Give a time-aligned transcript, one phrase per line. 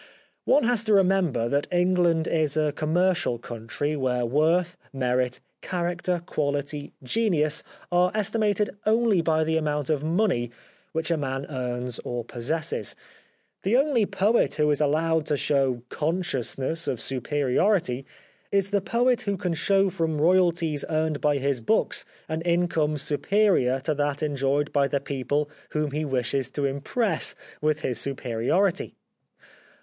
[0.45, 6.23] One has to remember that England is a com mercial country where worth, merit, character,
[6.25, 10.49] quality, genius are estimated only by the amount of money
[10.91, 12.95] which a man earns or possesses.
[13.61, 18.03] The only poet who is allowed to show consciousness of superiority
[18.51, 23.79] is the poet who can show from royalties earned by his books an income superior
[23.81, 25.47] to that enjoyed by the people
[25.77, 28.95] whom he wishes to impress with his superiority.